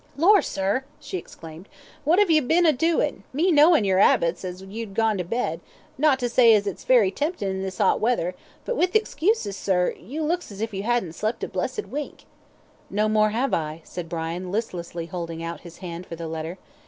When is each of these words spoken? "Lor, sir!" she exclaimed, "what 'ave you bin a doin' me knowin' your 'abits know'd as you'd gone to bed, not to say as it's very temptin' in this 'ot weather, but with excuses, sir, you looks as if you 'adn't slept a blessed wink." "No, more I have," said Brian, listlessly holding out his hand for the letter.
"Lor, 0.17 0.41
sir!" 0.41 0.83
she 0.99 1.19
exclaimed, 1.19 1.69
"what 2.05 2.19
'ave 2.19 2.33
you 2.33 2.41
bin 2.41 2.65
a 2.65 2.73
doin' 2.73 3.21
me 3.33 3.51
knowin' 3.51 3.83
your 3.83 3.99
'abits 3.99 4.43
know'd 4.43 4.49
as 4.51 4.61
you'd 4.63 4.95
gone 4.95 5.15
to 5.19 5.23
bed, 5.23 5.59
not 5.95 6.17
to 6.17 6.27
say 6.27 6.55
as 6.55 6.65
it's 6.65 6.83
very 6.85 7.11
temptin' 7.11 7.49
in 7.51 7.61
this 7.61 7.79
'ot 7.79 7.99
weather, 7.99 8.33
but 8.65 8.75
with 8.75 8.95
excuses, 8.95 9.55
sir, 9.55 9.91
you 9.99 10.23
looks 10.23 10.51
as 10.51 10.59
if 10.59 10.73
you 10.73 10.81
'adn't 10.81 11.13
slept 11.13 11.43
a 11.43 11.47
blessed 11.47 11.85
wink." 11.85 12.25
"No, 12.89 13.07
more 13.07 13.27
I 13.27 13.29
have," 13.47 13.81
said 13.83 14.09
Brian, 14.09 14.51
listlessly 14.51 15.05
holding 15.05 15.43
out 15.43 15.61
his 15.61 15.77
hand 15.77 16.07
for 16.07 16.15
the 16.15 16.27
letter. 16.27 16.57